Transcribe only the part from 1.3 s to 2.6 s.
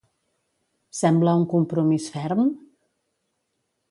un compromís ferm?